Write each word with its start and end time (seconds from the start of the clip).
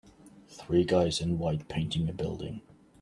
Three 0.49 0.83
guys 0.83 1.21
in 1.21 1.37
white 1.37 1.67
painting 1.67 2.09
a 2.09 2.11
building. 2.13 2.63